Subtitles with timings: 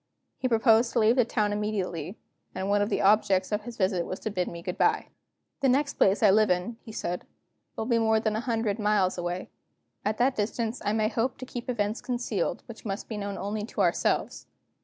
[0.39, 2.17] He proposed to leave the town immediately;
[2.55, 5.09] and one of the objects of his visit was to bid me good by.
[5.59, 7.23] "The next place I live in," he said,
[7.75, 9.51] "will be more than a hundred miles away.
[10.03, 13.63] At that distance I may hope to keep events concealed which must be known only
[13.65, 14.47] to ourselves.